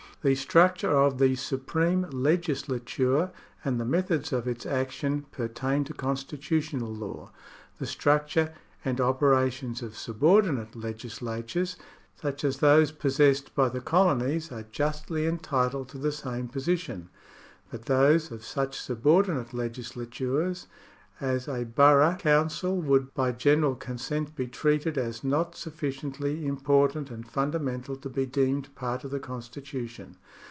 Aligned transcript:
The 0.23 0.35
structure 0.35 0.91
of 0.95 1.17
the 1.17 1.35
supreme 1.35 2.07
legislature 2.11 3.31
and 3.65 3.79
the 3.79 3.85
methods 3.85 4.31
of 4.31 4.47
its 4.47 4.67
action 4.67 5.23
pertain 5.31 5.83
to 5.85 5.95
constitutional 5.95 6.93
law; 6.93 7.31
the 7.79 7.87
structure 7.87 8.53
and 8.85 9.01
operations 9.01 9.81
of 9.81 9.97
subordinate 9.97 10.73
legislatm 10.75 11.61
es, 11.63 11.75
such 12.21 12.43
as 12.43 12.57
those 12.57 12.91
pos§ 12.91 12.97
40] 13.01 13.07
THE 13.07 13.11
STATE 13.13 13.17
107 13.17 13.33
sessed 13.51 13.55
by 13.55 13.69
the 13.69 13.81
colonies, 13.81 14.51
are 14.51 14.69
justly 14.71 15.25
entitled 15.25 15.89
to 15.89 15.97
the 15.97 16.11
same 16.11 16.47
position; 16.47 17.09
but 17.71 17.85
those 17.85 18.29
of 18.31 18.45
such 18.45 18.79
subordinate 18.79 19.55
legislatures 19.55 20.67
as 21.19 21.47
a 21.47 21.63
borough 21.63 22.15
council 22.15 22.81
would 22.81 23.13
by 23.13 23.31
general 23.31 23.75
consent 23.75 24.35
be 24.35 24.47
treated 24.47 24.97
as 24.97 25.23
not 25.23 25.55
sufficiently 25.55 26.47
im 26.47 26.57
portant 26.57 27.11
and 27.11 27.29
fundamental 27.29 27.95
to 27.95 28.09
be 28.09 28.25
deemed 28.25 28.73
part 28.73 29.03
of 29.03 29.11
the 29.11 29.19
constitu 29.19 29.87
tion. 29.87 30.17